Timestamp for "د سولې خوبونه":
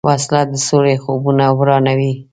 0.51-1.45